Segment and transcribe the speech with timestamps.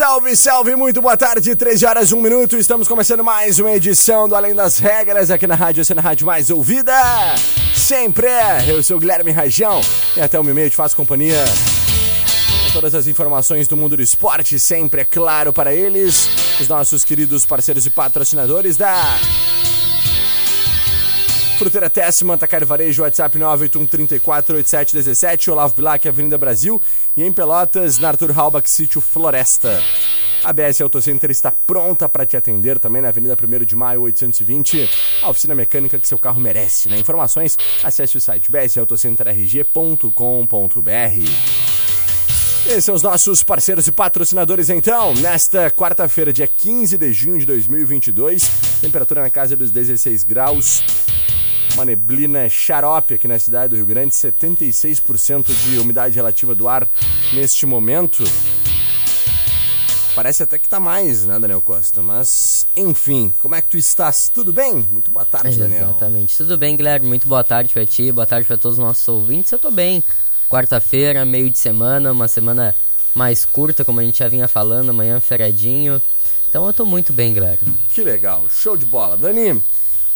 [0.00, 2.56] Salve, salve, muito boa tarde, 13 horas, 1 minuto.
[2.56, 6.48] Estamos começando mais uma edição do Além das Regras aqui na Rádio Oceana Rádio Mais
[6.48, 6.94] Ouvida.
[7.74, 9.82] Sempre é, eu sou o Guilherme Rajão
[10.16, 11.44] e até o meu meio te faço companhia.
[12.64, 17.04] Com todas as informações do mundo do esporte, sempre é claro para eles, os nossos
[17.04, 19.18] queridos parceiros e patrocinadores da
[21.60, 26.80] Fruteira Tessima, Tacar Varejo, WhatsApp 981348717, Olavo Bilac, Avenida Brasil
[27.14, 29.78] e em Pelotas, na Arthur Halbach, Sítio Floresta.
[30.42, 34.00] A BS Auto Center está pronta para te atender também na Avenida 1 de Maio
[34.00, 34.88] 820,
[35.22, 36.88] a oficina mecânica que seu carro merece.
[36.88, 36.98] Né?
[36.98, 40.10] Informações, acesse o site bsautocenterrg.com.br.
[42.64, 45.12] Esses são os nossos parceiros e patrocinadores então.
[45.16, 50.82] Nesta quarta-feira, dia 15 de junho de 2022, temperatura na casa dos 16 graus.
[51.74, 56.86] Uma neblina xarope aqui na cidade do Rio Grande, 76% de umidade relativa do ar
[57.32, 58.24] neste momento.
[60.14, 62.02] Parece até que tá mais, né, Daniel Costa?
[62.02, 64.28] Mas, enfim, como é que tu estás?
[64.28, 64.74] Tudo bem?
[64.90, 65.90] Muito boa tarde, Daniel.
[65.90, 66.36] Exatamente.
[66.36, 67.06] Tudo bem, Guilherme?
[67.06, 69.52] Muito boa tarde pra ti, boa tarde pra todos os nossos ouvintes.
[69.52, 70.02] Eu tô bem.
[70.48, 72.74] Quarta-feira, meio de semana, uma semana
[73.14, 76.02] mais curta, como a gente já vinha falando, amanhã feriadinho.
[76.48, 77.72] Então eu tô muito bem, Guilherme.
[77.94, 79.16] Que legal, show de bola.
[79.16, 79.62] Dani,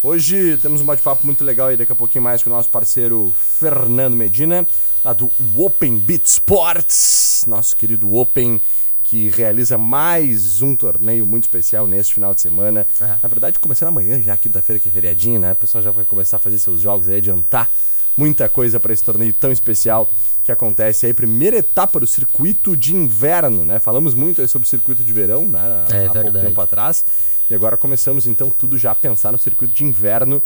[0.04, 3.34] hoje temos um bate-papo muito legal aí daqui a pouquinho mais com o nosso parceiro
[3.34, 4.66] Fernando Medina,
[5.02, 8.60] lá do Open Beat Sports, nosso querido Open,
[9.02, 12.86] que realiza mais um torneio muito especial neste final de semana.
[13.00, 13.18] Ah.
[13.22, 15.52] Na verdade, começando amanhã já, quinta-feira, que é feriadinho, né?
[15.52, 17.70] O pessoal já vai começar a fazer seus jogos aí, adiantar
[18.16, 20.08] muita coisa para esse torneio tão especial
[20.42, 23.78] que acontece aí, primeira etapa do circuito de inverno, né?
[23.78, 25.84] Falamos muito aí sobre o circuito de verão, né?
[25.90, 27.04] É há pouco tempo atrás.
[27.48, 30.42] E agora começamos então tudo já a pensar no circuito de inverno,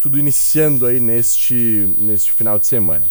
[0.00, 3.06] tudo iniciando aí neste, neste final de semana.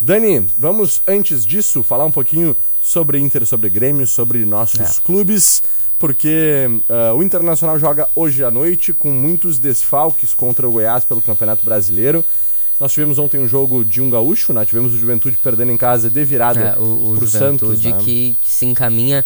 [0.00, 5.02] Dani, vamos antes disso falar um pouquinho sobre Inter, sobre Grêmio, sobre nossos É.
[5.02, 5.62] clubes,
[5.98, 11.22] porque ah, o Internacional joga hoje à noite com muitos desfalques contra o Goiás pelo
[11.22, 12.24] Campeonato Brasileiro.
[12.78, 14.64] Nós tivemos ontem um jogo de um gaúcho, né?
[14.66, 17.98] Tivemos o Juventude perdendo em casa de virada É, o o Juventude Santos, né?
[18.04, 19.24] que, se encaminha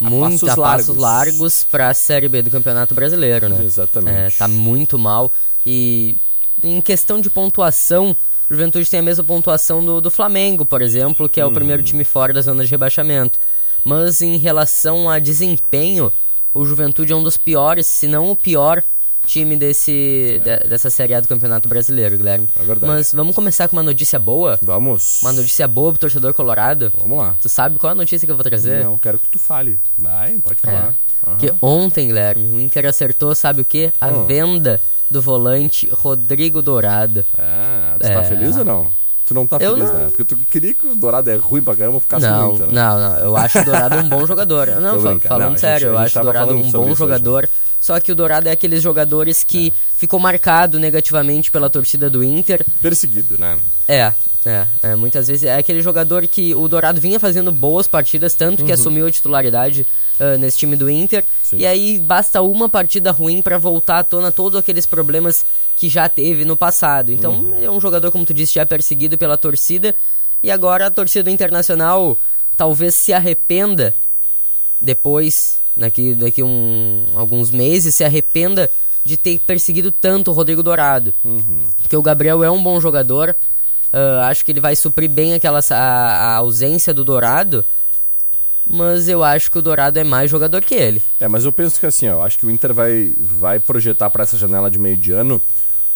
[0.00, 0.96] muito passos a passos largos.
[0.96, 3.64] largos pra Série B do Campeonato Brasileiro, né?
[3.64, 4.16] Exatamente.
[4.16, 5.32] É, tá muito mal.
[5.66, 6.16] E
[6.62, 8.16] em questão de pontuação,
[8.48, 11.52] o Juventude tem a mesma pontuação do, do Flamengo, por exemplo, que é o Hum.
[11.54, 13.38] primeiro time fora da zona de rebaixamento.
[13.84, 16.12] Mas em relação a desempenho,
[16.54, 18.82] o Juventude é um dos piores, se não o pior
[19.28, 22.48] time desse, de- dessa Série A do Campeonato Brasileiro, Guilherme.
[22.58, 22.92] É verdade.
[22.92, 24.58] Mas vamos começar com uma notícia boa?
[24.62, 25.20] Vamos.
[25.22, 26.90] Uma notícia boa pro torcedor colorado.
[26.98, 27.36] Vamos lá.
[27.40, 28.82] Tu sabe qual é a notícia que eu vou trazer?
[28.84, 29.78] Não, quero que tu fale.
[29.96, 30.66] Vai, pode É.
[30.66, 30.94] falar.
[31.26, 31.36] Aham.
[31.36, 33.92] Que ontem, Guilherme, o Inter acertou, sabe o quê?
[34.00, 34.26] A Hum.
[34.26, 34.80] venda
[35.10, 37.24] do volante Rodrigo Dourado.
[37.36, 38.14] Ah, tu É.
[38.14, 38.90] tá feliz ou não?
[39.26, 39.98] Tu não tá Eu feliz, não.
[39.98, 40.06] né?
[40.06, 42.72] Porque tu queria que o Dourado é ruim pra caramba, ficasse não, muito, né?
[42.72, 43.18] não, não.
[43.18, 44.68] Eu acho o Dourado um bom jogador.
[44.80, 46.90] Não, falando Não, gente- sério, a eu gente acho o Dourado um bom isso hoje,
[46.90, 46.96] né?
[47.80, 52.64] Só que o Dourado é aqueles jogadores que ficou marcado negativamente pela torcida do Inter.
[52.82, 53.58] Perseguido, né?
[53.86, 54.12] É,
[54.44, 58.64] é, é, muitas vezes é aquele jogador que o Dourado vinha fazendo boas partidas, tanto
[58.64, 59.86] que assumiu a titularidade
[60.20, 61.20] ah, nesse time do Inter.
[61.22, 61.28] Uhum.
[61.42, 61.56] Sim.
[61.58, 65.44] E aí basta uma partida ruim pra voltar à tona todos aqueles problemas
[65.76, 67.12] que já teve no passado.
[67.12, 67.64] Então Uhum.
[67.64, 69.94] é um jogador, como tu disse, já perseguido pela torcida.
[70.42, 72.18] E agora a torcida Internacional
[72.56, 73.94] talvez se arrependa
[74.80, 78.70] depois, daqui, daqui um, alguns meses, se arrependa
[79.04, 81.14] de ter perseguido tanto o Rodrigo Dourado.
[81.24, 81.62] Uhum.
[81.80, 83.34] Porque o Gabriel é um bom jogador.
[83.92, 87.64] ah, acho que ele vai suprir bem aquela a, a ausência do Dourado.
[88.70, 91.00] Mas eu acho que o Dourado é mais jogador que ele.
[91.18, 94.10] É, mas eu penso que assim, ó, eu acho que o Inter vai, vai projetar
[94.10, 95.40] para essa janela de meio de ano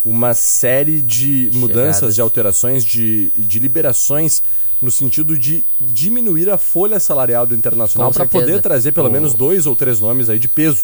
[0.03, 2.15] uma série de mudanças, Chegadas.
[2.15, 4.43] de alterações, de, de liberações
[4.83, 9.33] no sentido de diminuir a folha salarial do Internacional para poder trazer pelo O- menos
[9.33, 10.83] dois ou três nomes aí de peso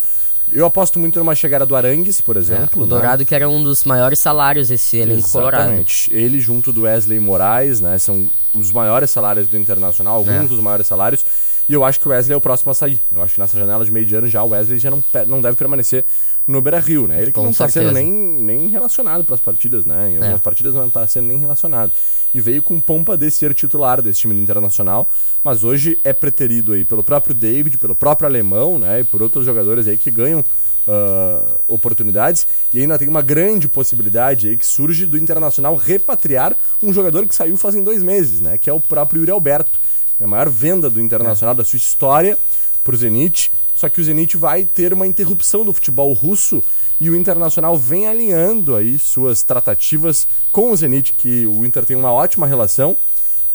[0.50, 2.70] Eu aposto muito numa chegada do Arangues, por exemplo.
[2.72, 2.88] É, o né?
[2.88, 5.64] Dourado, que era um dos maiores salários desse elenco colorado.
[5.64, 6.14] Exatamente.
[6.14, 7.98] Ele junto do Wesley Moraes, né?
[7.98, 10.42] São os maiores salários do Internacional, alguns É.
[10.44, 11.22] dos maiores salários.
[11.68, 12.98] E eu acho que o Wesley é o próximo a sair.
[13.12, 15.42] Eu acho que nessa janela de meio de ano já o Wesley já não, não
[15.42, 16.02] deve permanecer
[16.48, 17.18] no Beira Rio, né?
[17.18, 20.10] Ele que Com não está sendo nem, nem relacionado para as partidas, né?
[20.12, 20.42] Em algumas É.
[20.42, 21.92] partidas não está sendo nem relacionado.
[22.34, 25.10] E veio com pompa de ser titular desse time do Internacional,
[25.44, 29.00] mas hoje é preterido aí pelo próprio David, pelo próprio Alemão, né?
[29.00, 30.42] E por outros jogadores aí que ganham
[30.86, 32.46] ah, oportunidades.
[32.72, 37.34] E ainda tem uma grande possibilidade aí que surge do Internacional repatriar um jogador que
[37.34, 38.56] saiu fazem dois meses, né?
[38.56, 39.78] Que é o próprio Yuri Alberto.
[40.18, 42.38] É a maior venda do Internacional da sua história
[42.82, 43.52] pro Zenit.
[43.78, 46.60] Só que o Zenit vai ter uma interrupção do futebol russo
[47.00, 51.96] e o Internacional vem alinhando aí suas tratativas com o Zenit, que o Inter tem
[51.96, 52.96] uma ótima relação,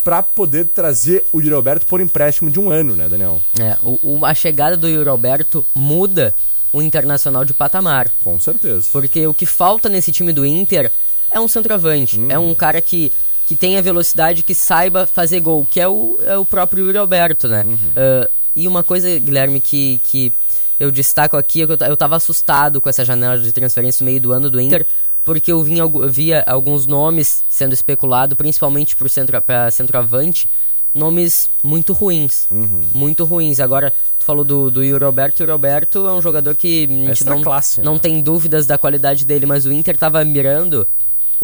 [0.01, 3.41] para poder trazer o Yuri Alberto por empréstimo de um ano, né, Daniel?
[3.59, 6.33] É, o, o- a chegada do Yuri Alberto muda
[6.71, 8.09] o Internacional de patamar.
[8.23, 8.87] Com certeza.
[8.93, 10.89] Porque o que falta nesse time do Inter
[11.29, 12.17] é um centroavante.
[12.29, 13.11] É um cara que,
[13.45, 17.47] que tenha velocidade, que saiba fazer gol, que é o, é o próprio Yuri Alberto,
[17.49, 17.65] né?
[17.95, 20.31] Ah, e uma coisa, Guilherme, que, que
[20.79, 24.09] eu destaco aqui é que eu, eu tava assustado com essa janela de transferência no
[24.09, 24.85] meio do ano do Inter,
[25.23, 30.49] porque eu, algu- via alguns nomes sendo especulado, principalmente para centro, pra centroavante,
[30.93, 32.45] nomes muito ruins.
[32.93, 33.59] Muito ruins.
[33.59, 35.39] Agora, tu falou do, do Yuri Alberto.
[35.39, 37.99] O Yuri Alberto é um jogador que a gente Extra não, classe, não né?
[37.99, 40.87] tem dúvidas da qualidade dele, mas o Inter tava mirando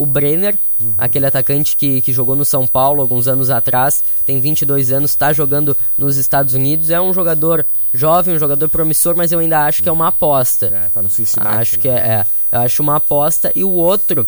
[0.01, 0.93] o Brenner, Uhum.
[0.97, 5.33] aquele atacante que, que jogou no São Paulo alguns anos atrás, tem 22 anos, tá
[5.33, 9.83] jogando nos Estados Unidos, é um jogador jovem, um jogador promissor, mas eu ainda acho
[9.83, 10.67] que é uma aposta.
[10.67, 11.57] É, tá no Cincinnati.
[11.57, 11.81] Acho né?
[11.81, 13.51] que é, é, eu acho uma aposta.
[13.53, 14.25] E o outro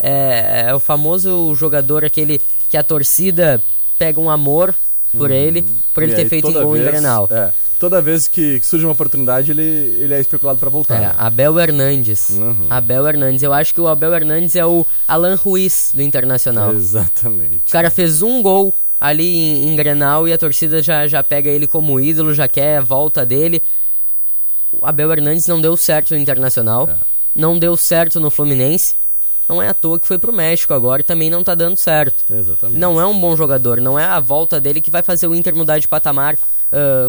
[0.00, 3.62] é, é o famoso jogador, aquele que a torcida
[3.98, 4.74] pega um amor
[5.16, 5.64] por ele,
[5.94, 6.18] por ele Uhum.
[6.18, 7.28] E ter feito em toda gol em vez- Grenal.
[7.30, 9.60] É, toda vez que, que surge uma oportunidade, ele,
[9.98, 10.94] ele é especulado para voltar.
[10.94, 11.14] É, né?
[11.18, 12.30] Abel Hernandes.
[12.30, 12.66] Uhum.
[12.70, 13.42] Abel Hernandes.
[13.42, 16.72] Eu acho que o Abel Hernandes é o Alan Ruiz do Internacional.
[16.72, 17.62] Exatamente.
[17.66, 21.50] O cara fez um gol ali em, em Grenal e a torcida já, já pega
[21.50, 23.60] ele como ídolo, já quer a volta dele.
[24.70, 26.96] O Abel Hernandes não deu certo no Internacional, É.
[27.34, 28.94] não deu certo no Fluminense.
[29.48, 32.24] Não é à toa que foi pro México agora e também não tá dando certo.
[32.32, 32.78] Exatamente.
[32.78, 35.54] Não é um bom jogador, não é a volta dele que vai fazer o Inter
[35.54, 36.38] mudar de patamar.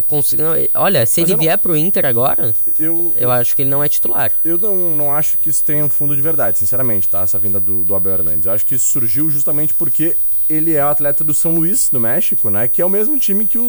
[0.08, 3.62] cons- não, Olha, se Mas ele não- vier pro Inter agora, Eu, eu acho que
[3.62, 4.34] ele não é titular.
[4.44, 7.22] Eu não, não acho que isso tenha um fundo de verdade, sinceramente, tá?
[7.22, 8.46] Essa vinda do, do Abel Hernandes.
[8.46, 10.18] Eu acho que isso surgiu justamente porque
[10.50, 12.68] ele é o atleta do São Luís, do México, né?
[12.68, 13.64] Que é o mesmo time que o,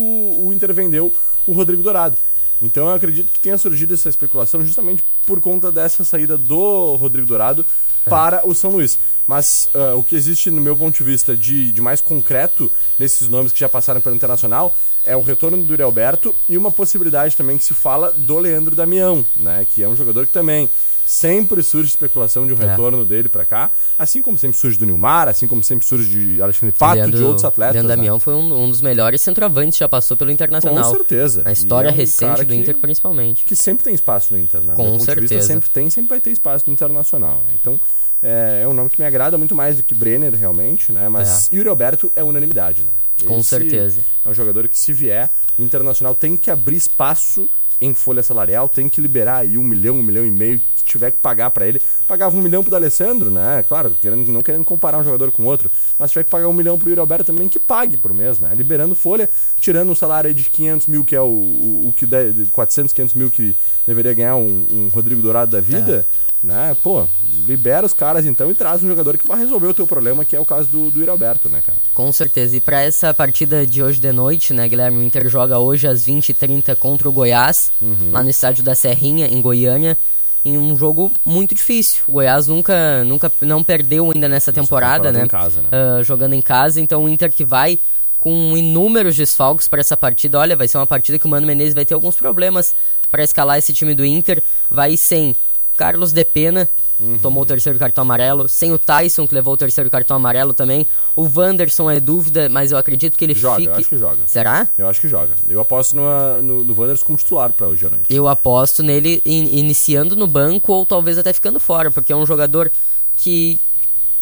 [0.46, 1.12] o Inter vendeu
[1.46, 2.16] o Rodrigo Dourado.
[2.60, 7.26] Então eu acredito que tenha surgido essa especulação justamente por conta dessa saída do Rodrigo
[7.28, 7.64] Dourado
[8.04, 8.98] para o São Luís.
[9.26, 13.28] Mas ah, o que existe, no meu ponto de vista, de, de mais concreto nesses
[13.28, 14.74] nomes que já passaram pelo Internacional
[15.04, 18.74] é o retorno do Yuri Alberto e uma possibilidade também que se fala do Leandro
[18.74, 19.66] Damião, né?
[19.74, 20.68] Que é um jogador que também
[21.06, 22.70] sempre surge especulação de um É.
[22.70, 26.42] retorno dele pra cá, assim como sempre surge do Nilmar, assim como sempre surge de
[26.42, 27.74] Alexandre Pato, de outros atletas.
[27.74, 27.96] Leandro né?
[27.96, 30.84] Damião foi um, um dos melhores centroavantes que já passou pelo Internacional.
[30.84, 31.42] Com certeza.
[31.44, 33.44] Na história é um recente do que- Inter, principalmente.
[33.44, 34.74] que sempre tem espaço no Inter, né?
[34.74, 35.46] Com de vista, certeza.
[35.46, 37.50] sempre tem, sempre vai ter espaço no Internacional, né?
[37.60, 37.78] Então,
[38.22, 41.08] é, é um nome que me agrada muito mais do que Brenner, realmente, né?
[41.10, 42.92] Mas Yuri Alberto é unanimidade, né?
[43.26, 44.00] Com Esse certeza.
[44.24, 47.48] É um jogador que, se vier, o Internacional tem que abrir espaço
[47.84, 51.10] em folha salarial, tem que liberar aí um milhão, um milhão e meio, que tiver
[51.10, 51.80] que pagar pra ele.
[52.08, 53.64] Pagava um milhão pro D'Alessandro, né?
[53.68, 56.78] Claro, querendo, não querendo comparar um jogador com outro, mas tiver que pagar um milhão
[56.78, 58.52] pro Yuri Alberto também, que pague por mês, né?
[58.54, 59.28] Liberando folha,
[59.60, 62.46] tirando um salário aí de 500 mil, que é o, o, o que de, de
[62.46, 66.06] 400, 500 mil que deveria ganhar um, um Rodrigo Dourado da vida.
[66.44, 66.76] Né?
[66.82, 67.06] Pô,
[67.46, 70.36] libera os caras então e traz um jogador que vai resolver o teu problema, que
[70.36, 71.78] é o caso do, do Yuri Alberto, né, cara?
[71.94, 72.56] Com certeza.
[72.56, 74.98] E pra essa partida de hoje de noite, né, Guilherme?
[74.98, 78.10] O Inter joga hoje às 20h30 contra o Goiás, Uhum.
[78.12, 79.96] lá no estádio da Serrinha, em Goiânia.
[80.44, 82.02] Em um jogo muito difícil.
[82.06, 85.24] O Goiás nunca, nunca não perdeu ainda nessa temporada, temporada né?
[85.24, 85.68] em casa, né?
[85.72, 86.78] Ah, jogando em casa.
[86.82, 87.78] Então o Inter que vai
[88.18, 90.38] com inúmeros desfalques para essa partida.
[90.38, 92.74] Olha, vai ser uma partida que o Mano Menezes vai ter alguns problemas
[93.10, 94.42] para escalar esse time do Inter.
[94.70, 95.34] Vai sem
[95.76, 96.68] Carlos De Pena,
[97.00, 97.18] Uhum.
[97.18, 98.48] tomou o terceiro cartão amarelo.
[98.48, 100.86] Sem o Tyson, que levou o terceiro cartão amarelo também.
[101.16, 103.68] O Wanderson é dúvida, mas eu acredito que ele Joga, fique.
[103.68, 104.18] eu acho que joga.
[104.26, 104.68] Será?
[104.78, 105.34] Eu acho que joga.
[105.48, 108.04] Eu aposto numa- no, no Wanderers como titular pra hoje à noite.
[108.08, 112.24] Eu aposto nele in- iniciando no banco ou talvez até ficando fora, porque é um
[112.24, 112.70] jogador
[113.16, 113.58] que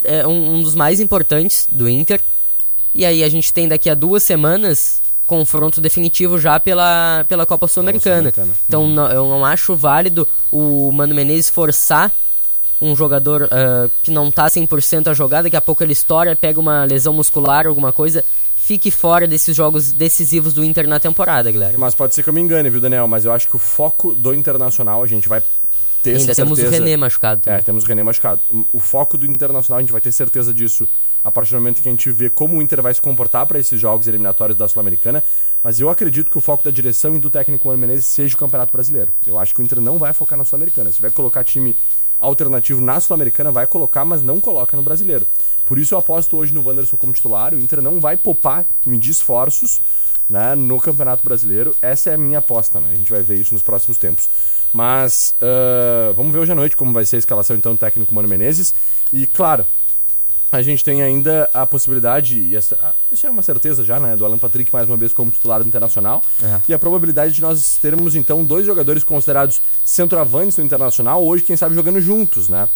[0.02, 2.22] é um, um dos mais importantes do Inter.
[2.94, 7.66] E aí a gente tem daqui a duas semanas confronto definitivo já pela, pela Copa
[7.68, 8.30] Sul-Americana.
[8.32, 8.52] Sul-Americana.
[8.68, 12.12] Então não- eu não acho válido o Mano Menezes forçar
[12.80, 16.58] um jogador ah, que não tá 100% a jogar, daqui a pouco ele estoura, pega
[16.58, 18.24] uma lesão muscular, alguma coisa,
[18.56, 21.78] fique fora desses jogos decisivos do Inter na temporada, Guilherme.
[21.78, 23.06] Mas pode ser que eu me engane, viu, Daniel?
[23.06, 25.40] Mas eu acho que o foco do Internacional, a gente vai
[26.02, 27.48] ter Ainda essa temos o certeza- René machucado.
[27.48, 28.40] É, temos o René machucado.
[28.72, 30.88] O foco do Internacional, a gente vai ter certeza disso
[31.24, 33.58] a partir do momento que a gente vê como o Inter vai se comportar para
[33.58, 35.22] esses jogos eliminatórios da Sul-Americana.
[35.62, 38.38] Mas eu acredito que o foco da direção e do técnico Mano Menezes seja o
[38.38, 39.12] Campeonato Brasileiro.
[39.26, 40.90] Eu acho que o Inter não vai focar na Sul-Americana.
[40.90, 41.76] Se vai colocar time
[42.18, 45.26] alternativo na Sul-Americana, vai colocar, mas não coloca no Brasileiro.
[45.64, 47.54] Por isso eu aposto hoje no Wanderson como titular.
[47.54, 49.80] O Inter não vai poupar, medir esforços
[50.30, 51.74] né, no Campeonato Brasileiro.
[51.82, 52.90] Essa é a minha aposta, né?
[52.92, 54.28] A gente vai ver isso nos próximos tempos.
[54.72, 58.14] Mas ah, vamos ver hoje à noite como vai ser a escalação então do técnico
[58.14, 58.74] Mano Menezes.
[59.12, 59.66] E claro,
[60.52, 64.14] a gente tem ainda a possibilidade, e essa, ah, isso é uma certeza já, né?
[64.14, 66.22] Do Alan Patrick mais uma vez como titular do internacional.
[66.42, 66.60] É.
[66.68, 71.56] E a probabilidade de nós termos então dois jogadores considerados centroavantes no internacional, hoje, quem
[71.56, 72.68] sabe, jogando juntos, né?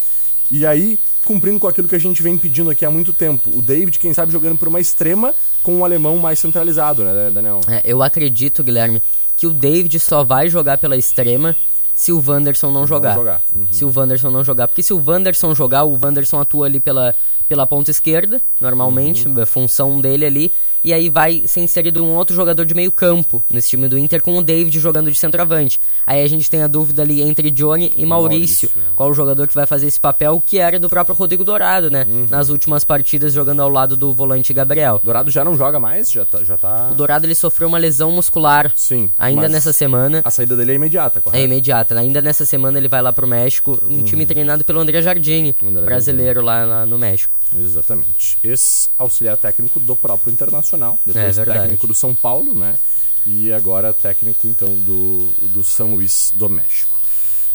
[0.51, 3.51] E aí, cumprindo com aquilo que a gente vem pedindo aqui há muito tempo.
[3.53, 7.61] O David, quem sabe, jogando por uma extrema com o alemão mais centralizado, né, Daniel?
[7.69, 9.03] É, eu acredito, Guilherme,
[9.37, 11.55] que o David só vai jogar pela extrema
[11.97, 13.15] se o Wanderson não jogar.
[13.15, 13.43] jogar.
[13.55, 13.67] Uhum.
[13.73, 14.69] Se o Wanderson não jogar.
[14.69, 17.15] Porque se o Wanderson jogar, o Wanderson atua ali pela,
[17.49, 19.41] pela ponta esquerda, normalmente, Uhum.
[19.41, 20.53] a função dele ali.
[20.87, 24.23] E aí vai ser inserido um outro jogador de meio campo nesse time do Inter,
[24.23, 25.81] com o David jogando de centroavante.
[26.07, 28.71] Aí a gente tem a dúvida ali entre Johnny e Maurício.
[28.71, 28.95] Maurício, é.
[28.95, 32.07] Qual o jogador que vai fazer esse papel, que era do próprio Rodrigo Dourado, né?
[32.09, 32.29] Uhum.
[32.31, 35.01] Nas últimas partidas, jogando ao lado do volante Gabriel.
[35.03, 36.45] Dourado já não joga mais, já tá.
[36.45, 36.91] Já tá...
[36.93, 39.11] O Dourado ele sofreu uma lesão muscular Sim.
[39.19, 40.23] ainda nessa semana.
[40.25, 41.45] A saída dele é imediata, É correto?
[41.45, 41.97] imediata.
[41.97, 42.03] né?
[42.03, 43.77] Ainda nessa semana ele vai lá pro México.
[43.89, 45.71] Um time treinado pelo André Jardini, Uhum.
[45.71, 47.37] André brasileiro lá, lá no México.
[47.59, 48.39] Exatamente.
[48.43, 50.76] Ex-auxiliar técnico do próprio Internacional,
[51.07, 51.61] É depois verdade.
[51.61, 52.77] técnico do São Paulo, né?
[53.25, 56.99] E agora técnico, então, do, do São Luís do México.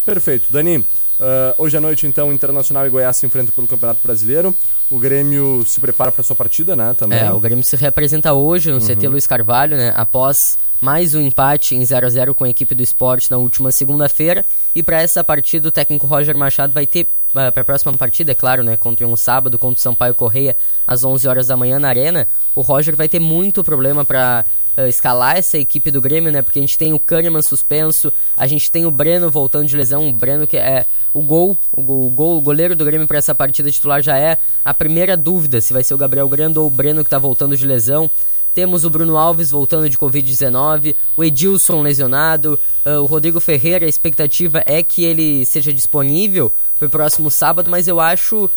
[0.04, 0.52] Perfeito.
[0.52, 0.86] Dani,
[1.22, 4.54] ah, hoje à noite, então, Internacional e Goiás se enfrentam pelo Campeonato Brasileiro.
[4.90, 6.94] O Grêmio se prepara para sua partida, né?
[6.98, 7.18] Também.
[7.20, 8.86] É, o Grêmio se representa hoje no Uhum.
[8.86, 9.92] CT Luiz Carvalho, né?
[9.96, 13.70] Após mais um empate em 0 a 0 com a equipe do esporte na última
[13.70, 14.44] segunda-feira.
[14.74, 17.06] E para essa partida, o técnico Roger Machado vai ter.
[17.32, 18.76] para a próxima partida, é claro, né?
[18.76, 22.26] Contra um sábado, contra o Sampaio Correia, às 11 horas da manhã na Arena.
[22.54, 24.44] O Roger vai ter muito problema para
[24.88, 26.42] escalar essa equipe do Grêmio, né?
[26.42, 30.08] Porque a gente tem o Kahneman suspenso, a gente tem o Breno voltando de lesão,
[30.08, 33.18] o Breno que é o gol, o gol, o gol- o goleiro do Grêmio para
[33.18, 36.66] essa partida titular já é a primeira dúvida se vai ser o Gabriel Grando ou
[36.66, 38.10] o Breno que tá voltando de lesão.
[38.54, 43.88] Temos o Bruno Alves voltando de Covid-19, o Edilson lesionado, ah, o Rodrigo Ferreira, a
[43.88, 48.50] expectativa é que ele seja disponível pro próximo sábado, mas eu acho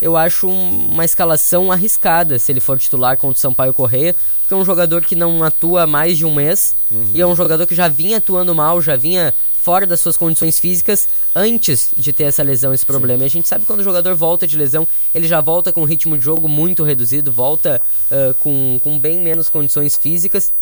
[0.00, 4.54] eu acho um- uma escalação arriscada se ele for titular contra o Sampaio Correia, porque
[4.54, 6.74] é um jogador que não atua há mais de um mês
[7.14, 10.58] e é um jogador que já vinha atuando mal, já vinha fora das suas condições
[10.58, 13.22] físicas antes de ter essa lesão, esse problema.
[13.24, 15.82] E a gente sabe que quando o jogador volta de lesão, ele já volta com
[15.82, 17.80] um ritmo de jogo muito reduzido, volta
[18.10, 20.52] ah, com, com bem menos condições físicas.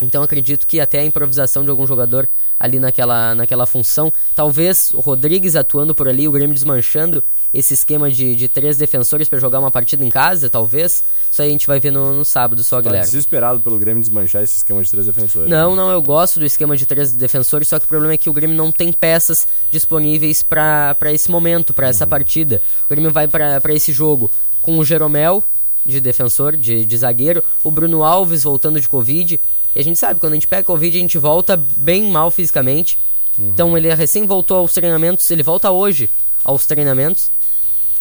[0.00, 2.28] Então acredito que até a improvisação de algum jogador
[2.58, 8.10] ali naquela, naquela função, talvez o Rodrigues atuando por ali, o Grêmio desmanchando esse esquema
[8.10, 11.02] de, de três defensores para jogar uma partida em casa, talvez.
[11.30, 13.06] Isso aí a gente vai ver no, no sábado só, Tá Guilherme.
[13.06, 15.48] desesperado pelo Grêmio desmanchar esse esquema de três defensores.
[15.48, 15.76] Não, né?
[15.76, 18.32] não, eu gosto do esquema de três defensores, só que o problema é que o
[18.32, 22.60] Grêmio não tem peças disponíveis para esse momento, para essa partida.
[22.84, 25.42] O Grêmio vai para esse jogo com o Jeromel
[25.84, 29.40] de defensor, de, de zagueiro, o Bruno Alves voltando de Covid.
[29.74, 32.98] E a gente sabe, quando a gente pega Covid, a gente volta bem mal fisicamente.
[33.38, 36.10] Então ele recém voltou aos treinamentos, ele volta hoje
[36.44, 37.30] aos treinamentos.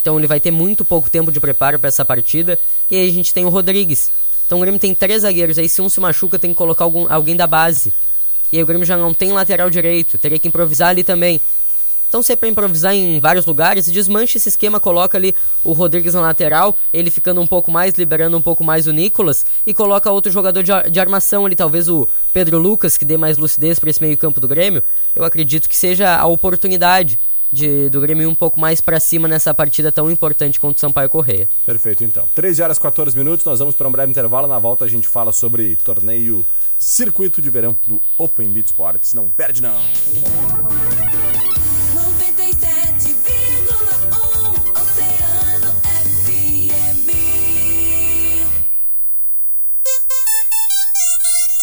[0.01, 2.57] Então ele vai ter muito pouco tempo de preparo para essa partida.
[2.89, 4.11] E aí a gente tem o Rodrigues.
[4.45, 5.57] Então o Grêmio tem três zagueiros.
[5.57, 7.93] Aí se um se machuca, tem que colocar algum, alguém da base.
[8.51, 10.17] E aí o Grêmio já não tem lateral direito.
[10.17, 11.41] Teria que improvisar ali também.
[12.07, 16.13] Então se é pra improvisar em vários lugares, desmancha esse esquema, coloca ali o Rodrigues
[16.13, 20.11] na lateral, ele ficando um pouco mais, liberando um pouco mais o Nicolas, e coloca
[20.11, 23.89] outro jogador de, de armação ali, talvez o Pedro Lucas, que dê mais lucidez para
[23.89, 24.83] esse meio campo do Grêmio.
[25.15, 27.19] Eu acredito que seja a oportunidade
[27.51, 31.09] de, do Grêmio um pouco mais para cima nessa partida tão importante contra o Sampaio
[31.09, 31.47] Correia.
[31.65, 32.27] Perfeito, então.
[32.35, 34.47] 13 horas e 14 minutos, nós vamos para um breve intervalo.
[34.47, 36.45] Na volta a gente fala sobre torneio
[36.77, 39.13] Circuito de Verão do Open Beat Sports.
[39.13, 39.79] Não perde, não.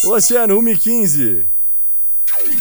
[0.06, 1.48] Oceano 1 e 15.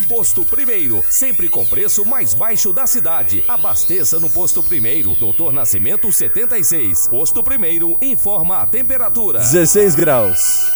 [0.08, 3.44] Posto Primeiro, sempre com preço mais baixo da cidade.
[3.48, 7.10] Abasteça no Posto Primeiro, Doutor Nascimento 76.
[7.10, 9.40] Posto Primeiro, informa a temperatura.
[9.40, 10.72] 16 graus.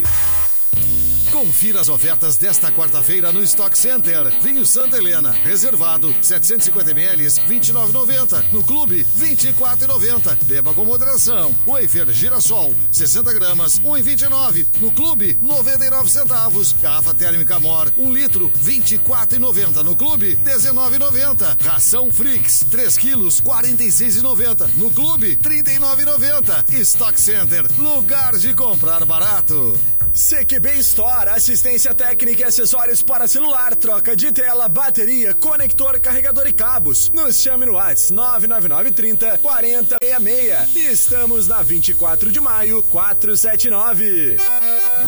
[1.36, 4.32] Confira as ofertas desta quarta-feira no Stock Center.
[4.42, 8.54] Vinho Santa Helena, reservado, 750 ml, 29,90.
[8.54, 10.46] No clube, 24,90.
[10.46, 11.54] Beba com moderação.
[11.68, 14.66] Wafer Girassol, 60 gramas, 1,29.
[14.80, 16.72] No clube, 99 centavos.
[16.82, 19.84] Garrafa térmica Mor, 1 litro, 24,90.
[19.84, 21.62] No clube, 19,90.
[21.62, 24.70] Ração Frix, 3 quilos, 46,90.
[24.76, 26.74] No clube, 39,90.
[26.80, 29.78] Stock Center, lugar de comprar barato.
[30.16, 36.54] CQB Store, assistência técnica e acessórios para celular, troca de tela, bateria, conector, carregador e
[36.54, 37.12] cabos.
[37.14, 40.76] Nos chame no WhatsApp 99930 4066.
[40.78, 44.38] Estamos na 24 de maio, 479.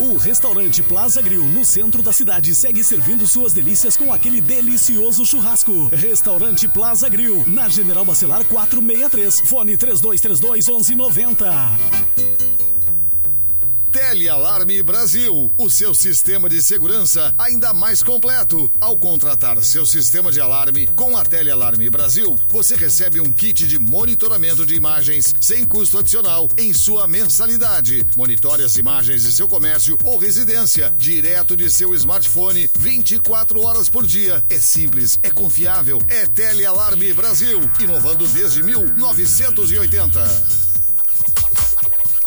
[0.01, 5.25] O restaurante Plaza Grill, no centro da cidade, segue servindo suas delícias com aquele delicioso
[5.25, 5.87] churrasco.
[5.87, 12.16] Restaurante Plaza Grill, na General Bacelar 463, fone 3232 1190.
[13.97, 18.71] Telealarme Brasil, o seu sistema de segurança ainda mais completo.
[18.79, 23.79] Ao contratar seu sistema de alarme com a Telealarme Brasil, você recebe um kit de
[23.79, 28.05] monitoramento de imagens sem custo adicional em sua mensalidade.
[28.15, 34.05] Monitore as imagens de seu comércio ou residência direto de seu smartphone 24 horas por
[34.05, 34.45] dia.
[34.47, 40.66] É simples, é confiável, é Telealarme Brasil, inovando desde 1980.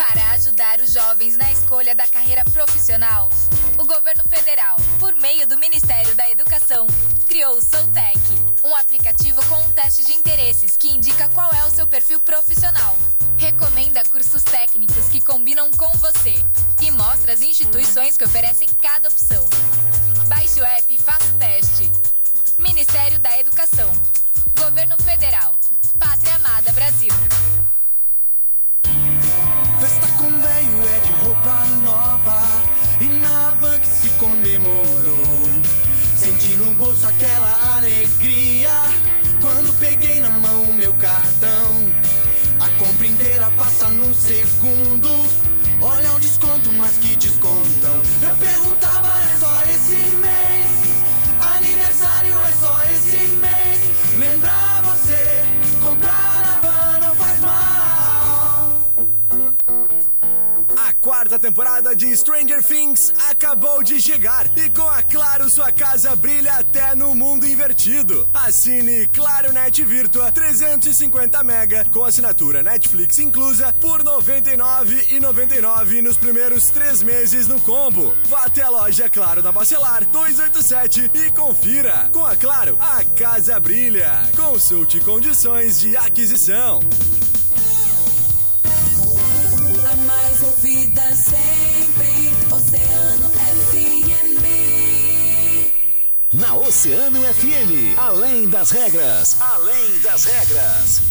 [0.00, 3.28] Para ajudar os jovens na escolha da carreira profissional,
[3.76, 6.86] o governo federal, por meio do Ministério da Educação,
[7.28, 8.18] criou o Soutec,
[8.64, 12.96] um aplicativo com um teste de interesses que indica qual é o seu perfil profissional.
[13.36, 16.34] Recomenda cursos técnicos que combinam com você
[16.80, 19.46] e mostra as instituições que oferecem cada opção.
[20.28, 21.92] Baixe o app e faça o teste.
[22.58, 23.92] Ministério da Educação.
[24.58, 25.54] Governo Federal.
[25.98, 27.12] Pátria Amada Brasil.
[29.80, 32.42] Festa com veio é de roupa nova
[33.00, 35.48] E na van que se comemorou.
[36.16, 38.70] Senti no bolso aquela alegria.
[39.40, 41.70] Quando peguei na mão o meu cartão
[42.60, 45.08] A compra inteira passa num segundo.
[45.80, 48.02] Olha o desconto, mas que descontão.
[48.22, 50.70] Eu perguntava, é só esse mês?
[51.56, 53.80] Aniversário é só esse mês?
[54.18, 55.42] Lembrar você,
[61.10, 66.52] quarta temporada de Stranger Things acabou de chegar e com a Claro sua casa brilha
[66.54, 68.28] até no mundo invertido.
[68.32, 76.70] Assine Claro Net Virtua 350 mega com assinatura Netflix inclusa por R$ 99,99 nos primeiros
[76.70, 78.14] três meses no combo.
[78.28, 82.08] Vá até a loja Claro na Bacelar 287 e confira.
[82.12, 84.12] Com a Claro, a casa brilha.
[84.36, 86.78] Consulte condições de aquisição.
[90.60, 94.44] Ouvida sempre, Oceano FM.
[96.34, 101.09] Na Oceano FM, além das regras, além das regras.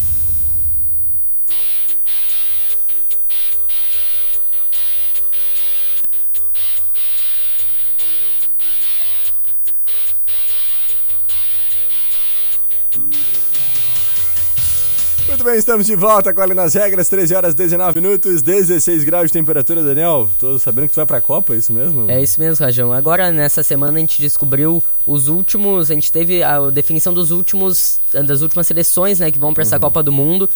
[15.49, 19.33] Bem, estamos de volta com ali nas regras, 13 horas 19 minutos, 16 graus de
[19.33, 20.29] temperatura, Daniel.
[20.37, 22.09] Tô sabendo que tu vai pra Copa, é isso mesmo?
[22.09, 22.93] É isso mesmo, Rajão.
[22.93, 25.89] Agora, nessa semana, a gente descobriu os últimos.
[25.89, 27.99] A gente teve a definição dos últimos.
[28.11, 30.49] das últimas seleções, né, que vão pra essa Copa do Mundo.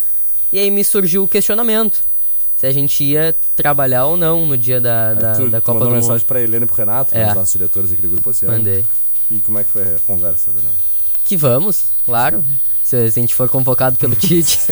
[0.51, 2.01] E aí me surgiu o questionamento.
[2.55, 5.89] Se a gente ia trabalhar ou não no dia da, da, tu, da Copa mandou
[5.89, 6.25] do mensagem Mundo.
[6.27, 7.23] pra Helena e pro Renato, É.
[7.23, 8.55] né, os nossos diretores aqui do Grupo Oceano.
[8.57, 8.85] Mandei.
[9.31, 10.71] E como é que foi a conversa, Daniel?
[11.25, 12.43] Que vamos, claro.
[12.93, 14.59] Se a gente for convocado pelo Tite.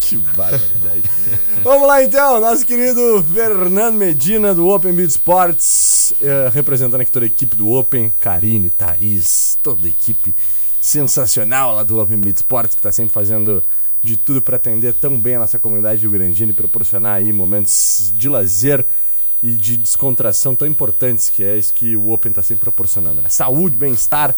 [0.00, 1.02] que barbaridade.
[1.62, 7.24] Vamos lá então, nosso querido Fernando Medina do Open Beat Sports, eh, representando aqui toda
[7.24, 10.34] a equipe do Open, Karine, Thaís, toda a equipe
[10.80, 13.62] sensacional lá do Open Beat Sports, que está sempre fazendo
[14.02, 18.28] de tudo para atender tão bem a nossa comunidade rio-grandina e proporcionar aí momentos de
[18.28, 18.84] lazer
[19.40, 23.28] e de descontração tão importantes que é isso que o Open está sempre proporcionando, né?
[23.28, 24.34] Saúde, bem-estar.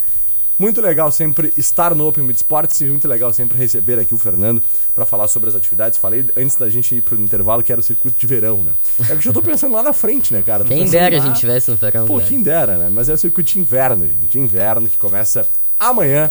[0.61, 4.19] Muito legal sempre estar no Open Mid Sports e muito legal sempre receber aqui o
[4.19, 4.63] Fernando
[4.95, 5.99] para falar sobre as atividades.
[5.99, 8.73] Falei antes da gente ir pro intervalo que era o circuito de verão, né?
[9.01, 10.63] É que eu já tô pensando lá na frente, né, cara?
[10.63, 12.91] Tô Quem dera a lá- gente tivesse no verão, Pô, quem dera, né?
[12.93, 14.27] Mas é o circuito de inverno, gente.
[14.27, 16.31] De inverno que começa amanhã.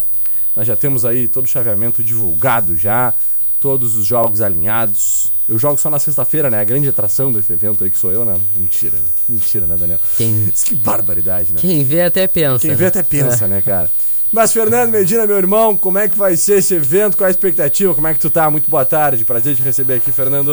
[0.56, 3.16] Nós já temos aí todo o chaveamento divulgado já,
[3.60, 5.32] todos os jogos alinhados.
[5.48, 6.60] Eu jogo só na sexta-feira, né?
[6.60, 8.40] A grande atração desse evento aí que sou eu, né?
[8.56, 9.10] Mentira, né?
[9.28, 10.00] Mentira, né, Daniel?
[10.16, 11.60] Quem- Isso que barbaridade, né?
[11.60, 12.60] Quem vê até pensa.
[12.60, 12.76] Quem né?
[12.76, 13.90] vê até pensa, né, cara?
[14.32, 17.18] Mas, Fernando Medina, meu irmão, como é que vai ser esse evento?
[17.18, 17.96] Qual a expectativa?
[17.96, 18.50] Como é que tu tá?
[18.50, 19.26] Muito boa tarde.
[19.26, 20.52] Prazer te receber aqui, Fernando.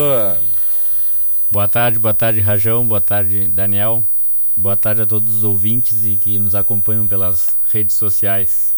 [1.51, 4.03] Boa tarde, boa tarde, Rajão, boa tarde, Daniel.
[4.57, 8.75] Boa tarde a todos os ouvintes e que nos acompanham pelas redes sociais.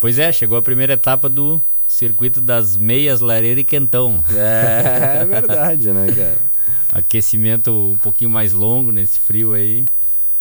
[0.00, 4.22] Pois é, chegou a primeira etapa do circuito das meias, lareira e quentão.
[4.34, 6.38] É, é verdade, né, cara?
[6.92, 9.86] Aquecimento um pouquinho mais longo nesse frio aí,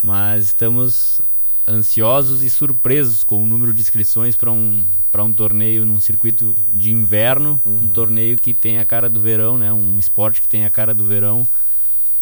[0.02, 1.22] mas estamos
[1.68, 6.56] ansiosos e surpresos com o número de inscrições para um, para um torneio num circuito
[6.72, 9.74] de inverno, um torneio que tem a cara do verão, né?
[9.74, 11.48] um esporte que tem a cara do verão.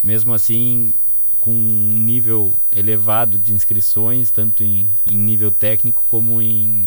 [0.02, 0.92] Mesmo assim,
[1.40, 6.86] com um nível elevado de inscrições, tanto em, em nível técnico como em,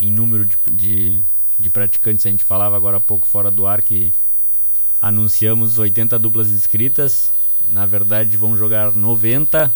[0.00, 1.22] em número de, de,
[1.58, 2.24] de praticantes.
[2.26, 4.12] A gente falava agora há pouco fora do ar que
[5.00, 7.32] anunciamos 80 duplas inscritas.
[7.68, 9.74] Na verdade, vão jogar 90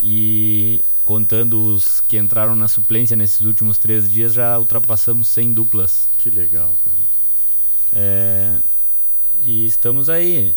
[0.00, 6.06] e contando os que entraram na suplência nesses últimos três dias, já ultrapassamos 100 duplas.
[6.18, 6.96] Que legal, cara.
[7.92, 8.56] É,
[9.42, 10.54] e estamos aí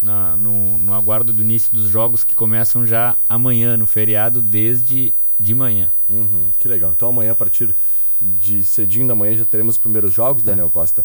[0.00, 5.12] na- no, no aguardo do início dos jogos que começam já amanhã, no feriado, desde
[5.40, 5.90] de manhã.
[6.08, 6.92] Uhum, que legal.
[6.94, 7.74] Então amanhã, a partir
[8.20, 11.04] de cedinho da manhã, já teremos os primeiros jogos, Daniel Costa.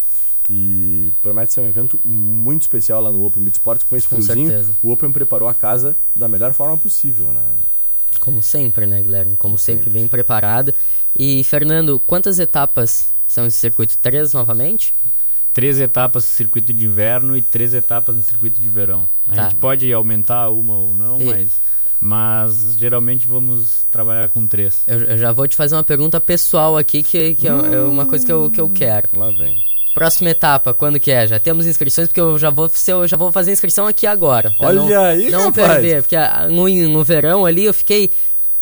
[0.50, 3.84] E promete ser um evento muito especial lá no Open Mid Sports.
[3.84, 4.76] Com esse Com friozinho, certeza.
[4.82, 7.42] o Open preparou a casa da melhor forma possível, né?
[8.24, 9.36] Como sempre, né, Guilherme?
[9.36, 10.72] Como sempre, bem preparado.
[11.14, 13.98] E, Fernando, quantas etapas são esse circuito?
[13.98, 14.94] Três novamente?
[15.52, 19.06] Três etapas no circuito de inverno e três etapas no circuito de verão.
[19.28, 19.42] A Tá.
[19.44, 21.50] gente pode aumentar uma ou não, E- mas,
[22.00, 24.80] mas geralmente vamos trabalhar com três.
[24.86, 28.04] Eu, eu já vou te fazer uma pergunta pessoal aqui, que, que é, é uma
[28.06, 29.08] coisa que eu, que eu quero.
[29.12, 29.62] Lá vem.
[29.94, 31.26] Próxima etapa, quando que é?
[31.26, 34.52] Já temos inscrições, porque eu já vou, eu já vou fazer inscrição aqui agora.
[34.58, 35.68] Olha não, aí, Não rapaz.
[35.72, 38.10] perder, porque ah, no, no verão ali eu fiquei...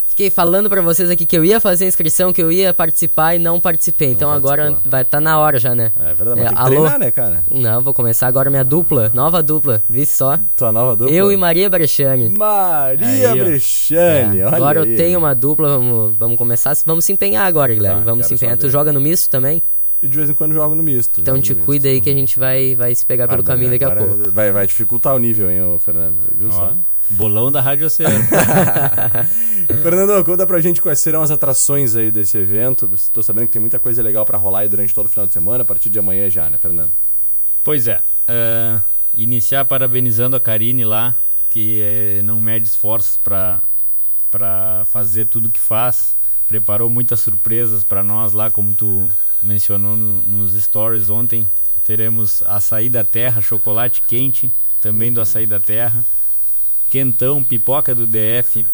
[0.07, 3.39] Fiquei falando pra vocês aqui que eu ia fazer inscrição, que eu ia participar e
[3.39, 4.11] não participei.
[4.11, 5.91] Então agora vai estar na hora já, né?
[5.99, 6.71] É verdade, É, mas tem que alô?
[6.81, 7.43] treinar, né, cara?
[7.51, 10.39] Não, vou começar agora minha dupla, nova dupla, vi só.
[10.55, 11.15] Tua nova dupla.
[11.15, 12.29] Eu e Maria Brechani.
[12.29, 13.41] Maria Aí.
[13.41, 14.91] Brechani, É, olha agora aí.
[14.91, 16.77] eu tenho uma dupla, vamos, vamos começar.
[16.85, 18.01] Vamos se empenhar agora, Guilherme.
[18.01, 18.57] Tá, vamos se empenhar.
[18.57, 19.63] só Tu joga no misto também?
[20.03, 21.21] E de vez em quando jogo no misto.
[21.21, 21.95] Então te cuida misto.
[21.95, 24.31] aí que a gente vai, vai se pegar pelo caminho daqui a pouco.
[24.33, 26.19] Vai, vai dificultar o nível, hein, ô Fernando?
[26.37, 26.77] Viu Ó, só?
[27.11, 28.25] bolão da Rádio Oceano.
[29.83, 32.91] Fernando, conta pra gente quais serão as atrações aí desse evento.
[33.13, 35.33] Tô sabendo que tem muita coisa legal pra rolar aí durante todo o final de
[35.33, 36.91] semana, a partir de amanhã já, né, Fernando?
[37.63, 38.01] Pois é.
[38.27, 38.81] eh,
[39.15, 41.15] iniciar parabenizando a Karine lá,
[41.51, 43.61] que eh, não mede esforços para
[44.31, 46.17] para fazer tudo que faz.
[46.49, 49.07] Preparou muitas surpresas para nós lá, como tu
[49.43, 51.47] mencionou no- nos stories ontem.
[51.85, 56.05] Teremos açaí da terra, chocolate quente, também do açaí da terra.
[56.91, 58.67] Quentão, pipoca do DF,